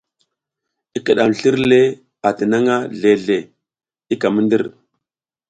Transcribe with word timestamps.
I 0.97 0.99
kiɗam 1.05 1.31
slir 1.39 1.55
le 1.69 1.79
atinangʼha 2.27 2.77
zle 2.99 3.11
zle 3.23 3.37
i 4.13 4.15
ka 4.21 4.27
mi 4.33 4.41
ndir. 4.45 4.63